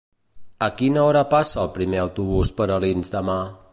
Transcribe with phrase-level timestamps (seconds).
[0.67, 3.37] A quina hora passa el primer autobús per Alins demà?